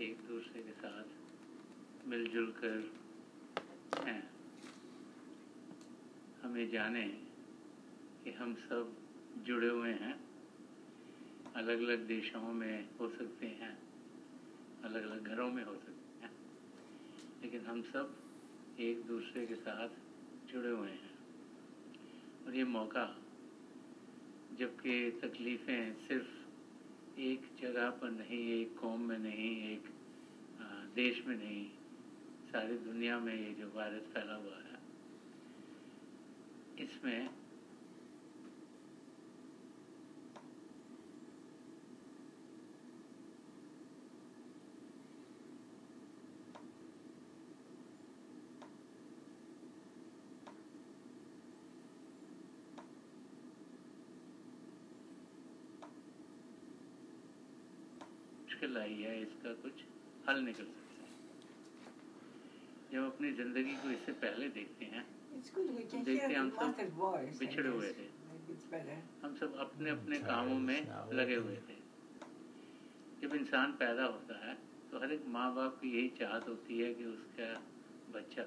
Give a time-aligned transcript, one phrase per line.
[0.00, 1.04] एक दूसरे के साथ
[2.06, 2.92] मिलजुल कर
[4.06, 4.30] हैं।
[6.42, 7.08] हमें जाने
[8.24, 8.96] कि हम सब
[9.38, 10.20] जुड़े हुए हैं।
[11.54, 13.78] अलग अलग देशों में हो सकते हैं
[14.84, 16.32] अलग अलग घरों में हो सकते हैं।
[17.42, 18.16] लेकिन हम सब
[18.80, 19.88] एक दूसरे के साथ
[20.52, 21.18] जुड़े हुए हैं।
[22.46, 23.16] और ये मौका,
[24.58, 26.37] जबकि तकलीफ़ें सिर्फ़
[27.20, 29.88] एक जगह पर नहीं, एक कौम में नहीं, एक
[30.96, 31.64] देश में नहीं,
[32.50, 34.78] सारी दुनिया में ये जो वायरस फैला हुआ है,
[36.84, 37.28] इसमें
[58.58, 59.82] मुश्किल आई है इसका कुछ
[60.24, 61.10] हल निकल सकता है।
[62.90, 65.02] जब अपनी ज़िंदगी को इससे पहले देखते हैं
[65.90, 66.74] तो देखते हम सब
[67.38, 68.06] बिछड़े हुए थे।
[69.22, 70.80] हम सब अपने अपने कामों में
[71.12, 71.76] लगे हुए थे।
[73.22, 74.54] जब इंसान पैदा होता है
[74.92, 77.54] तो हर एक माँ बाप की यही चाहत होती है कि उसका
[78.08, 78.42] बच्चा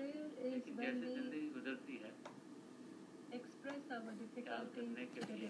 [0.00, 2.12] जैसे we ज़िंदगी गुजरती है
[4.46, 5.48] our करने के लिए।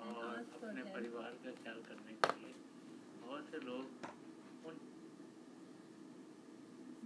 [0.00, 2.52] और अपने परिवार का ख्याल करने के लिए
[3.22, 4.78] बहुत से लोग उन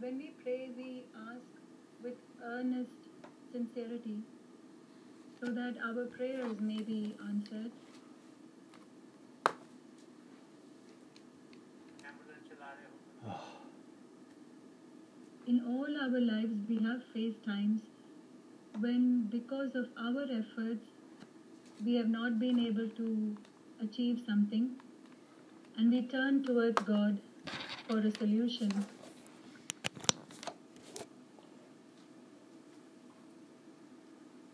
[0.02, 1.56] When we pray, we ask
[2.00, 3.08] with earnest
[3.54, 4.12] sincerity
[5.42, 7.87] so that our prayers may be answered.
[15.48, 17.80] In all our lives, we have faced times
[18.80, 20.84] when, because of our efforts,
[21.82, 23.34] we have not been able to
[23.82, 24.72] achieve something,
[25.78, 27.18] and we turn towards God
[27.88, 28.84] for a solution.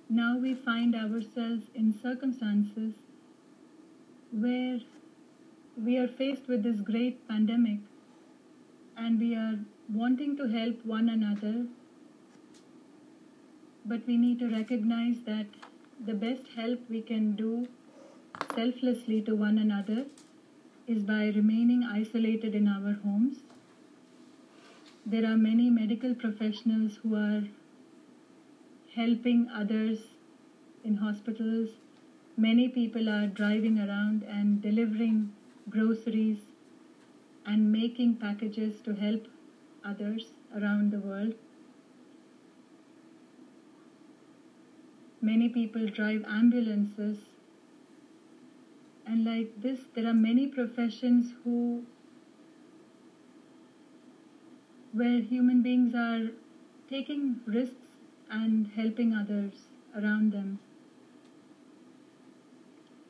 [0.09, 2.95] Now we find ourselves in circumstances
[4.31, 4.79] where
[5.77, 7.81] we are faced with this great pandemic
[8.97, 9.59] and we are
[9.93, 11.67] wanting to help one another,
[13.85, 15.47] but we need to recognize that
[16.05, 17.69] the best help we can do
[18.55, 20.07] selflessly to one another
[20.87, 23.37] is by remaining isolated in our homes.
[25.05, 27.45] There are many medical professionals who are
[28.95, 29.99] helping others
[30.83, 31.69] in hospitals.
[32.39, 35.33] Many people are driving around and delivering
[35.69, 36.39] groceries
[37.47, 39.27] and making packages to help
[39.85, 41.35] others around the world.
[45.21, 47.19] Many people drive ambulances.
[49.07, 51.85] And like this, there are many professions who,
[54.93, 56.31] where human beings are
[56.89, 57.77] taking risks
[58.31, 60.59] and helping others around them.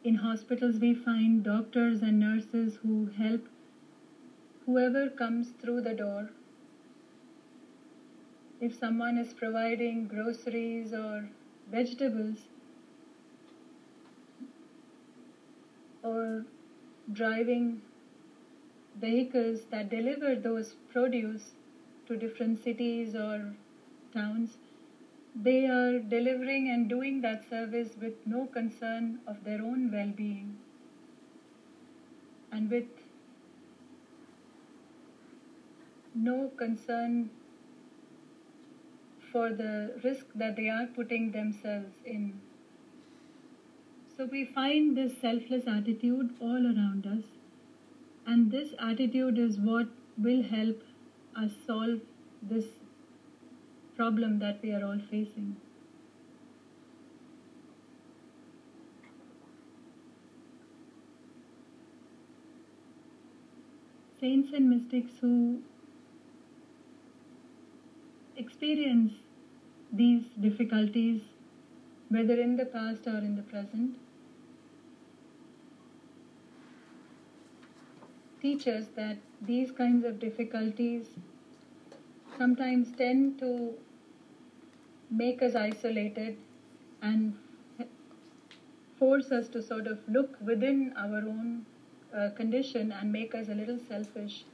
[0.04, 3.48] In hospitals, we find doctors and nurses who help
[4.66, 6.30] whoever comes through the door.
[8.64, 11.28] If someone is providing groceries or
[11.70, 12.48] vegetables
[16.02, 16.46] or
[17.12, 17.82] driving
[18.98, 21.52] vehicles that deliver those produce
[22.06, 23.54] to different cities or
[24.14, 24.56] towns,
[25.34, 30.56] they are delivering and doing that service with no concern of their own well being
[32.50, 32.86] and with
[36.14, 37.28] no concern
[39.34, 42.40] for the risk that they are putting themselves in.
[44.16, 47.24] So we find this selfless attitude all around us,
[48.26, 50.84] and this attitude is what will help
[51.36, 51.98] us solve
[52.40, 52.66] this
[53.96, 55.56] problem that we are all facing.
[64.20, 65.60] Saints and mystics who
[68.36, 69.12] experience
[69.94, 71.20] these difficulties,
[72.08, 73.96] whether in the past or in the present,
[78.42, 81.06] teach us that these kinds of difficulties
[82.36, 83.74] sometimes tend to
[85.10, 86.36] make us isolated
[87.02, 87.34] and
[88.98, 91.64] force us to sort of look within our own
[92.14, 94.44] uh, condition and make us a little selfish.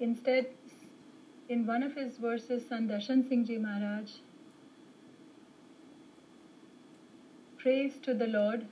[0.00, 0.46] instead,
[1.48, 4.12] in one of his verses, Sant Darshan Singh Ji Maharaj
[7.58, 8.66] prays to the Lord,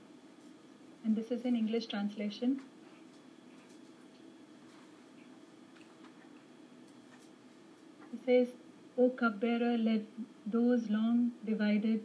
[1.03, 2.61] and this is in English translation.
[8.11, 8.47] He says,
[8.97, 10.01] O cupbearer, let
[10.45, 12.03] those long divided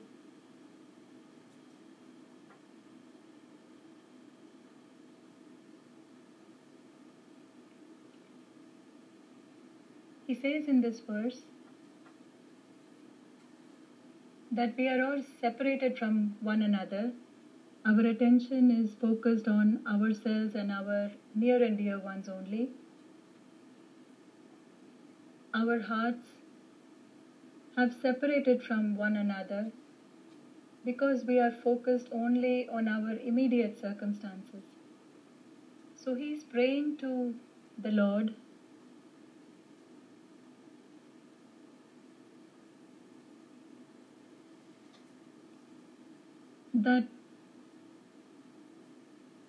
[10.29, 11.47] He says in this verse
[14.53, 17.13] that we are all separated from one another.
[17.87, 22.69] Our attention is focused on ourselves and our near and dear ones only.
[25.55, 26.33] Our hearts
[27.79, 29.73] have separated from one another
[30.85, 34.65] because we are focused only on our immediate circumstances.
[35.95, 37.35] So he is praying to
[37.79, 38.35] the Lord
[46.83, 47.09] that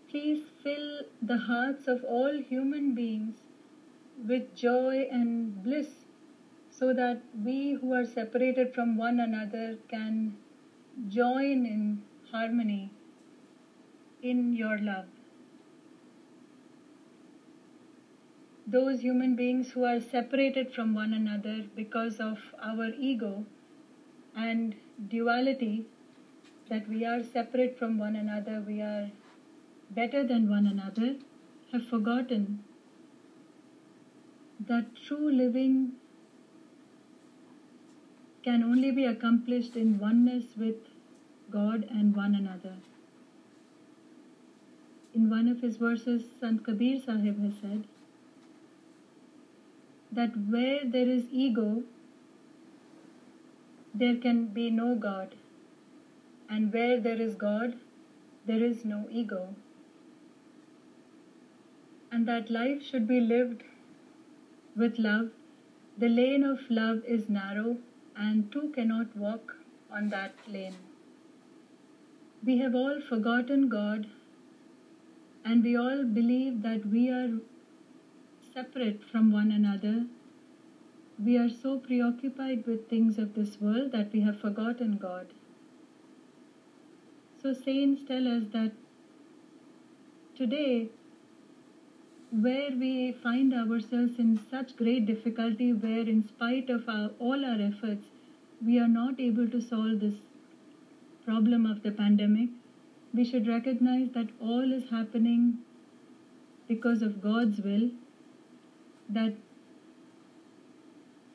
[0.09, 3.35] please fill the hearts of all human beings
[4.27, 5.89] with joy and bliss
[6.71, 10.35] so that we who are separated from one another can
[11.07, 12.91] join in harmony
[14.23, 15.05] in your love.
[18.65, 23.45] Those human beings who are separated from one another because of our ego
[24.35, 24.75] and
[25.07, 25.85] duality
[26.69, 29.09] that we are separate from one another, we are
[29.89, 31.15] better than one another,
[31.71, 32.63] have forgotten
[34.67, 35.93] that true living
[38.43, 40.75] can only be accomplished in oneness with
[41.51, 42.75] God and one another.
[45.13, 47.85] In one of his verses, Sant Kabir Sahib has said
[50.11, 51.83] that where there is ego,
[53.93, 55.35] there can be no God
[56.49, 57.75] and where there is God,
[58.45, 59.55] there is no ego.
[62.11, 63.63] And that life should be lived
[64.75, 65.29] with love.
[65.97, 67.77] The lane of love is narrow,
[68.15, 69.55] and two cannot walk
[69.91, 70.77] on that lane.
[72.43, 74.07] We have all forgotten God,
[75.45, 77.39] and we all believe that we are
[78.53, 80.05] separate from one another.
[81.23, 85.27] We are so preoccupied with things of this world that we have forgotten God.
[87.41, 88.73] So, saints tell us that
[90.35, 90.89] today,
[92.31, 97.61] where we find ourselves in such great difficulty, where in spite of our, all our
[97.61, 98.07] efforts,
[98.65, 100.15] we are not able to solve this
[101.23, 102.49] problem of the pandemic,
[103.13, 105.59] we should recognize that all is happening
[106.67, 107.89] because of God's will,
[109.07, 109.33] that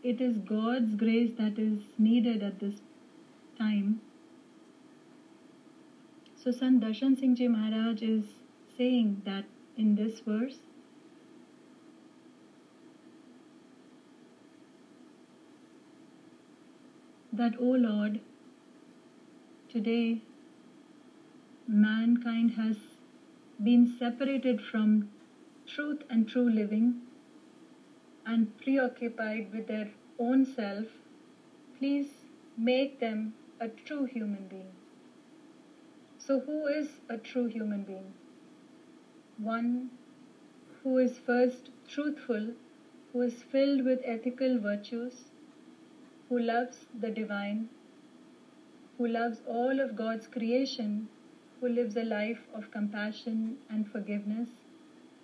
[0.03, 2.83] it is God's grace that is needed at this
[3.59, 4.01] time
[6.45, 8.25] so Sant Darshan Singh Ji Maharaj is
[8.77, 9.45] saying that
[9.79, 10.59] in this verse
[17.33, 18.21] that, O Lord,
[19.73, 20.21] today
[21.67, 22.77] mankind has
[23.63, 25.09] been separated from
[25.67, 27.01] truth and true living
[28.27, 30.85] and preoccupied with their own self,
[31.79, 32.09] please
[32.59, 34.84] make them a true human being.
[36.27, 38.15] So, who is a true human being?
[39.37, 39.91] One
[40.83, 42.55] who is first truthful,
[43.13, 45.25] who is filled with ethical virtues,
[46.31, 47.69] who loves the divine,
[48.97, 51.09] who loves all of God's creation,
[51.61, 54.49] who lives a life of compassion and forgiveness,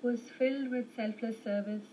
[0.02, 1.88] who is filled with selfless service,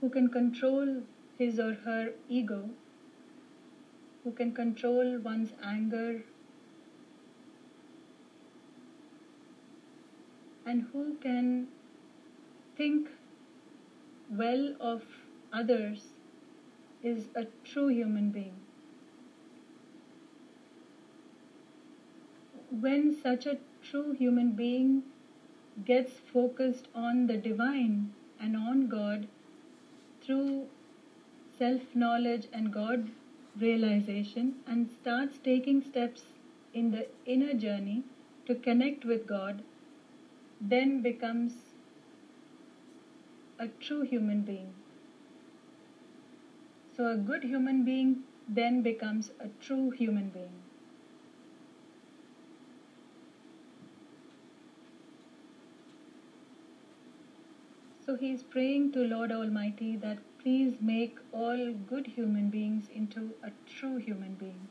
[0.00, 1.04] who can control
[1.38, 2.70] his or her ego,
[4.24, 6.24] who can control one's anger,
[10.66, 11.68] and who can
[12.76, 13.08] think
[14.28, 15.02] well of
[15.52, 16.06] others
[17.02, 18.56] is a true human being.
[22.86, 25.04] When such a true human being
[25.84, 29.28] gets focused on the divine and on God
[30.22, 30.66] through
[31.58, 33.08] self knowledge and God
[33.58, 36.24] realization and starts taking steps
[36.74, 38.02] in the inner journey
[38.46, 39.62] to connect with God
[40.60, 41.52] then becomes
[43.58, 44.72] a true human being.
[46.96, 50.62] So, a good human being then becomes a true human being.
[58.06, 63.34] So he is praying to Lord Almighty that please make all good human beings into
[63.42, 64.68] a true human being.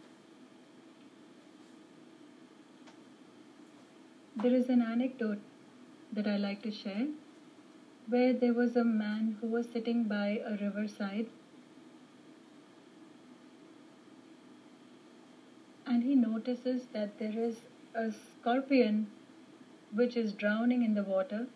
[4.38, 5.42] There is an anecdote
[6.16, 7.08] that I like to share
[8.08, 11.28] where there was a man who was sitting by a riverside
[15.86, 17.58] and he notices that there is
[17.94, 19.08] a scorpion
[19.94, 21.48] which is drowning in the water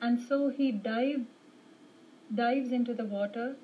[0.00, 1.26] and so he dive,
[2.34, 3.56] dives into the water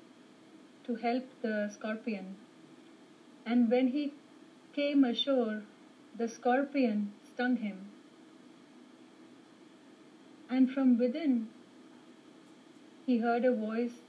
[0.83, 2.35] to help the scorpion.
[3.45, 4.13] And when he
[4.73, 5.63] came ashore
[6.15, 7.86] the scorpion stung him
[10.49, 11.47] and from within
[13.07, 14.01] he heard a voice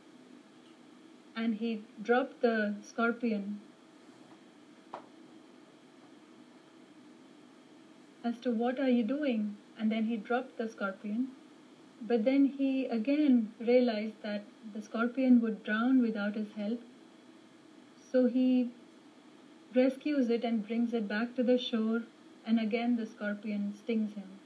[1.37, 3.61] and he dropped the scorpion.
[8.25, 9.57] As to what are you doing?
[9.79, 11.29] And then he dropped the scorpion.
[12.03, 14.43] But then he again realized that
[14.75, 16.83] the scorpion would drown without his help.
[18.11, 18.71] So he
[19.77, 22.03] rescues it and brings it back to the shore
[22.45, 24.39] and again the scorpion stings him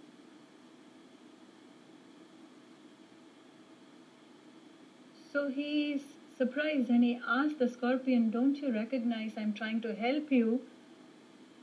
[5.32, 6.02] So he's
[6.36, 10.60] surprised and he asks the scorpion, Don't you recognize I'm trying to help you?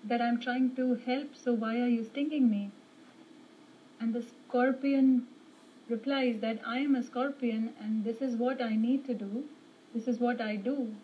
[0.04, 2.72] That I'm trying to help, so why are you stinging me?
[4.00, 5.28] And the scorpion
[5.88, 9.44] replies that I am a scorpion and this is what I need to do.
[9.94, 10.96] This is what I do.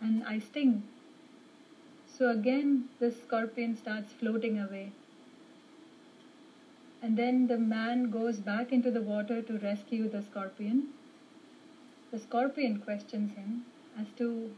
[0.00, 0.82] And I sting.
[2.06, 4.92] So again, the scorpion starts floating away.
[7.02, 10.88] And then the man goes back into the water to rescue the scorpion.
[12.14, 13.64] The scorpion questions him
[13.98, 14.54] as to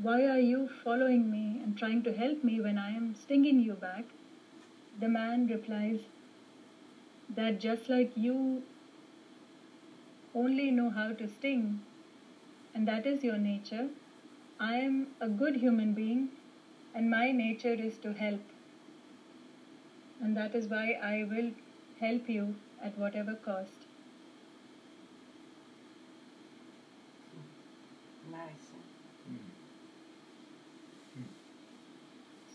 [0.00, 3.72] why are you following me and trying to help me when I am stinging you
[3.72, 4.04] back?
[5.00, 5.98] The man replies
[7.34, 8.62] that just like you
[10.36, 11.80] only know how to sting,
[12.72, 13.88] and that is your nature,
[14.60, 16.28] I am a good human being
[16.94, 18.42] and my nature is to help.
[20.20, 21.50] And that is why I will
[21.98, 23.81] help you at whatever cost.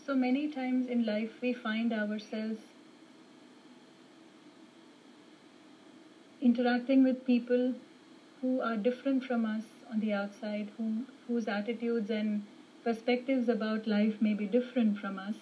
[0.08, 2.62] So many times in life we find ourselves
[6.40, 7.74] interacting with people
[8.40, 12.46] who are different from us on the outside, whom, whose attitudes and
[12.82, 15.34] perspectives about life may be different from us,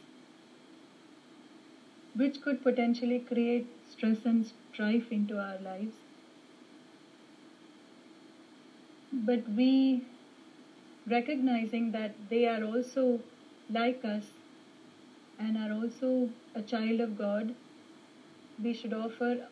[2.16, 5.94] which could potentially create stress and strife into our lives.
[9.12, 10.02] But we,
[11.06, 13.20] recognizing that they are also
[13.70, 14.24] like us
[15.38, 17.54] and are also a child of God,
[18.62, 19.48] we should offer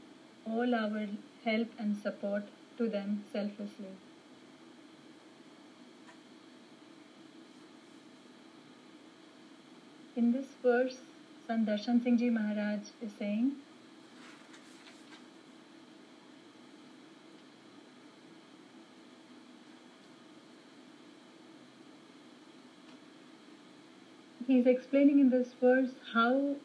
[0.47, 1.07] all our
[1.45, 2.45] help and support
[2.79, 3.95] to them selflessly.
[10.17, 10.99] In this verse,
[11.47, 13.53] Sant Darshan Singh Ji Maharaj is saying,
[24.47, 26.57] he is explaining in this verse how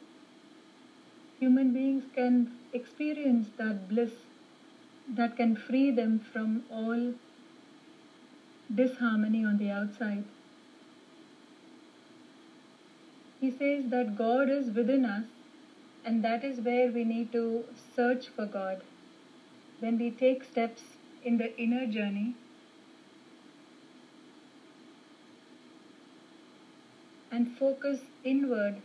[1.40, 4.12] human beings can experience that bliss
[5.16, 7.14] that can free them from all
[8.74, 10.24] disharmony on the outside.
[13.40, 15.26] He says that God is within us,
[16.04, 17.64] and that is where we need to
[17.96, 18.82] search for God.
[19.80, 20.84] When we take steps
[21.24, 22.36] in the inner journey,
[27.32, 28.82] and focus inward.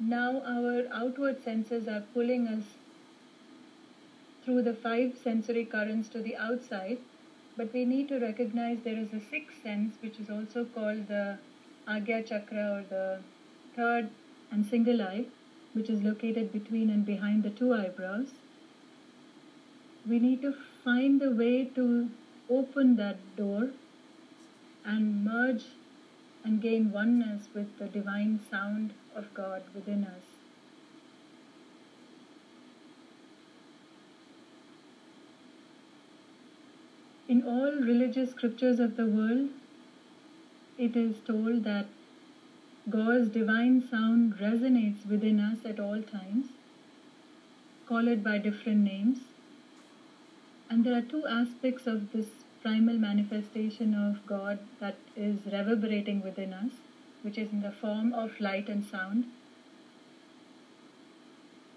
[0.00, 2.64] Now our outward senses are pulling us
[4.44, 6.98] through the five sensory currents to the outside,
[7.56, 11.38] but we need to recognize there is a sixth sense which is also called the
[11.86, 13.20] Agya Chakra or the
[13.76, 14.10] third
[14.50, 15.26] and single eye,
[15.72, 18.28] which is located between and behind the two eyebrows.
[20.08, 22.10] We need to find the way to
[22.50, 23.70] open that door
[24.84, 25.64] and merge
[26.44, 30.22] and gain oneness with the divine sound of God within us.
[37.28, 39.50] In all religious scriptures of the world,
[40.76, 41.86] it is told that
[42.90, 46.46] God's divine sound resonates within us at all times,
[47.86, 49.18] call it by different names.
[50.68, 52.26] And there are two aspects of this
[52.62, 56.72] primal manifestation of God that is reverberating within us,
[57.22, 59.24] which is in the form of light and sound.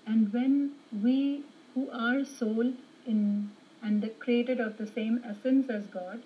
[0.05, 0.73] And when
[1.03, 2.73] we, who are soul
[3.07, 3.51] in
[3.81, 6.21] and the created of the same essence as God,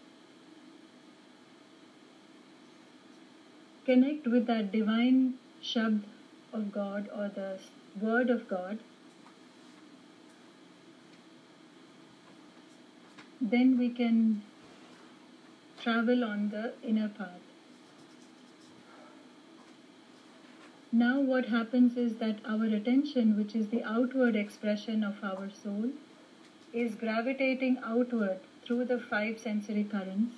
[3.86, 6.04] connect with that divine Shabd
[6.54, 7.60] of God or the
[8.00, 8.80] Word of God,
[13.42, 14.42] then we can
[15.81, 17.41] travel on the inner path.
[20.91, 25.91] Now, what happens is that our attention, which is the outward expression of our soul,
[26.74, 30.33] is gravitating outward through the five sensory currents.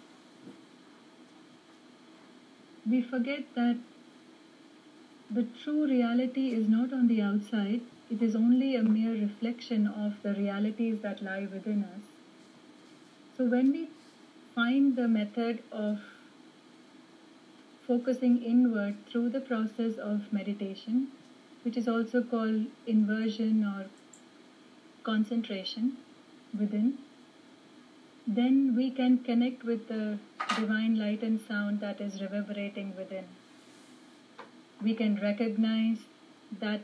[2.90, 3.78] We forget that
[5.30, 10.22] the true reality is not on the outside, it is only a mere reflection of
[10.22, 12.02] the realities that lie within us.
[13.38, 13.88] So, when we
[14.56, 16.00] find the method of
[17.88, 21.08] focusing inward through the process of meditation,
[21.64, 23.86] which is also called inversion or
[25.04, 25.98] concentration
[26.58, 26.98] within,
[28.28, 30.20] then we can connect with the
[30.56, 33.26] divine light and sound that is reverberating within.
[34.82, 35.98] We can recognize
[36.60, 36.82] that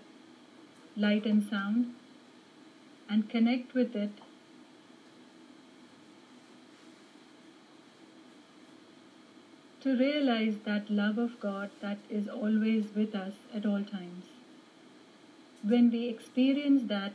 [0.96, 1.94] light and sound
[3.10, 4.12] and connect with it
[9.88, 14.26] to realize that love of God that is always with us at all times.
[15.64, 17.14] When we experience that,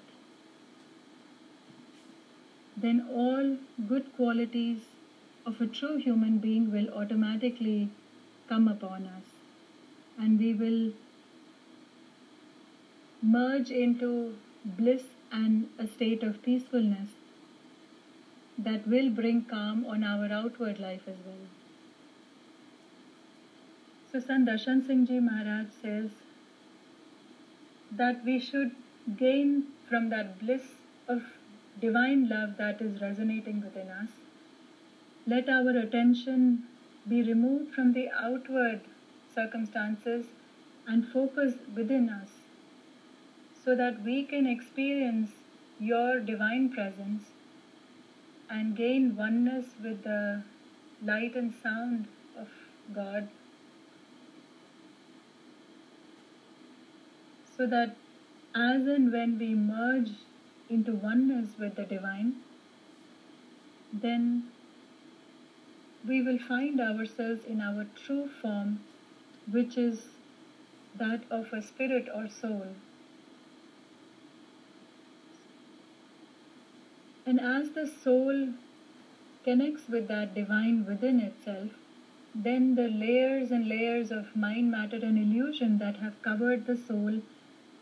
[2.76, 4.78] then all good qualities
[5.44, 7.90] of a true human being will automatically
[8.48, 9.22] come upon us
[10.18, 10.92] and we will
[13.20, 17.10] merge into bliss and a state of peacefulness
[18.58, 21.61] that will bring calm on our outward life as well.
[24.12, 26.10] So Sant Darshan Singh Ji Maharaj says
[27.90, 28.72] that we should
[29.16, 30.74] gain from that bliss
[31.08, 31.22] of
[31.80, 34.10] divine love that is resonating within us.
[35.26, 36.64] Let our attention
[37.08, 38.80] be removed from the outward
[39.34, 40.26] circumstances
[40.86, 42.28] and focus within us
[43.64, 45.30] so that we can experience
[45.80, 47.30] your divine presence
[48.50, 50.42] and gain oneness with the
[51.02, 52.48] light and sound of
[52.94, 53.28] God
[57.62, 57.94] so that
[58.56, 60.10] as and when we merge
[60.68, 62.34] into oneness with the divine,
[63.92, 64.48] then
[66.04, 68.80] we will find ourselves in our true form,
[69.48, 70.06] which is
[70.96, 72.66] that of a spirit or soul.
[77.24, 78.54] And as the soul
[79.44, 81.70] connects with that divine within itself,
[82.34, 87.22] then the layers and layers of mind, matter, and illusion that have covered the soul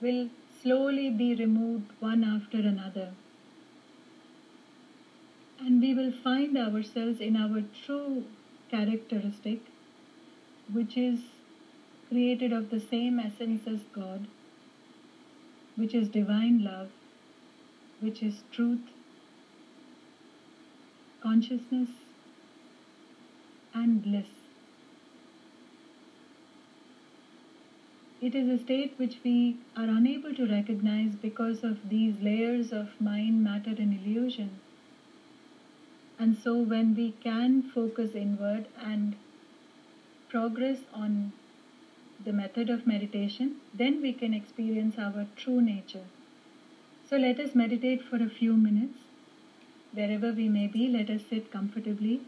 [0.01, 0.29] will
[0.63, 3.13] slowly be removed one after another.
[5.59, 8.25] And we will find ourselves in our true
[8.71, 9.61] characteristic,
[10.73, 11.21] which is
[12.09, 14.27] created of the same essence as God,
[15.77, 16.89] which is divine love,
[18.01, 18.81] which is truth,
[21.23, 21.91] consciousness,
[23.75, 24.40] and bliss.
[28.21, 33.01] It is a state which we are unable to recognize because of these layers of
[33.01, 34.61] mind, matter, and illusion.
[36.19, 39.17] And so, when we can focus inward and
[40.29, 41.33] progress on
[42.23, 46.05] the method of meditation, then we can experience our true nature.
[47.09, 48.99] So, let us meditate for a few minutes.
[49.95, 52.21] Wherever we may be, let us sit comfortably.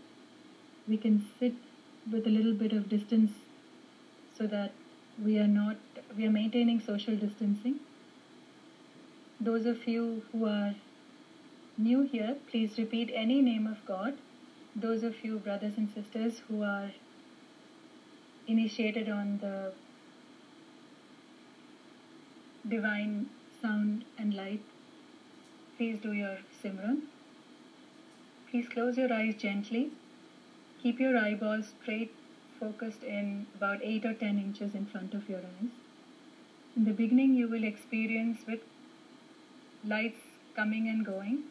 [0.89, 1.53] We can sit
[2.11, 3.33] with a little bit of distance
[4.39, 4.73] so that
[5.19, 5.77] we are not
[6.17, 7.81] we are maintaining social distancing.
[9.41, 10.75] Those of you who are
[11.77, 14.15] new here please repeat any name of god.
[14.75, 16.91] Those of you brothers and sisters who are
[18.47, 19.73] initiated on the
[22.69, 23.27] divine
[23.61, 24.63] sound and light
[25.77, 27.03] please do your simran.
[28.51, 29.91] Please close your eyes gently.
[30.83, 32.13] Keep your eyeballs straight
[32.63, 35.71] focused in about 8 or 10 inches in front of your eyes.
[36.77, 38.61] In the beginning, you will experience with
[39.85, 40.21] lights
[40.55, 41.43] coming and going.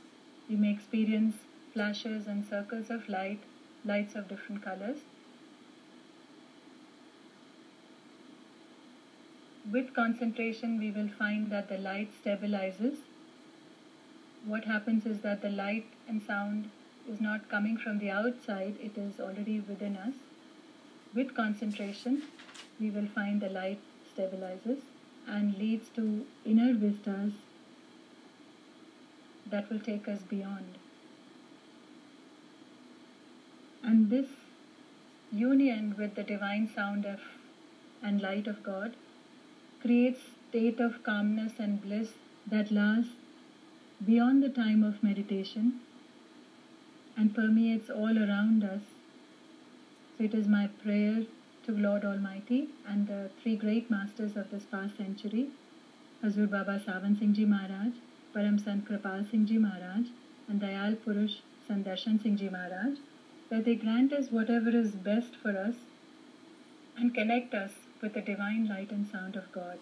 [0.48, 1.36] You may experience
[1.74, 3.40] flashes and circles of light,
[3.84, 5.00] lights of different colors.
[9.70, 12.98] With concentration, we will find that the light stabilizes.
[14.46, 16.72] What happens is that the light and sound
[17.08, 20.14] is not coming from the outside, it is already within us.
[21.14, 22.24] With concentration,
[22.80, 23.80] we will find the light
[24.16, 24.80] stabilizes
[25.28, 27.34] and leads to inner vistas
[29.50, 30.78] that will take us beyond.
[33.84, 34.28] And this
[35.32, 37.20] union with the divine sound of
[38.04, 38.96] and light of God
[39.82, 42.10] creates state of calmness and bliss
[42.48, 43.14] that lasts
[44.06, 45.80] beyond the time of meditation
[47.18, 48.82] and permeates all around us.
[50.24, 51.26] It is my prayer
[51.66, 55.48] to Lord Almighty and the three great masters of this past century,
[56.24, 57.94] Hazur Baba Sawan Singh Ji Maharaj,
[58.36, 60.10] Param Sant Kirpal Singh Ji Maharaj,
[60.48, 63.00] and Dayal Purush Sant Darshan Singh Ji Maharaj,
[63.50, 65.74] that they grant us whatever is best for us
[66.96, 69.80] and connect us with the divine light and sound of God.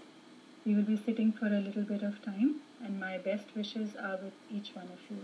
[0.66, 4.18] We will be sitting for a little bit of time, and my best wishes are
[4.24, 5.20] with each one of you.